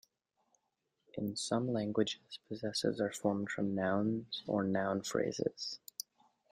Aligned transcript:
In 1.13 1.35
some 1.35 1.71
languages, 1.71 2.39
possessives 2.49 2.99
are 2.99 3.11
formed 3.11 3.51
from 3.51 3.75
nouns 3.75 4.41
or 4.47 4.63
noun 4.63 5.03
phrases. 5.03 5.79